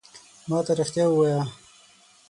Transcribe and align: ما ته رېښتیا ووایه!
ما 0.49 0.59
ته 0.65 0.71
رېښتیا 0.79 1.05
ووایه! 1.09 1.41